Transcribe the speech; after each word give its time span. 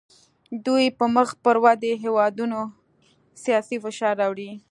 دوی 0.65 0.85
په 0.97 1.05
مخ 1.15 1.29
پر 1.43 1.55
ودې 1.63 1.91
هیوادونو 2.03 2.59
سیاسي 3.43 3.77
فشار 3.83 4.13
راوړي 4.21 4.51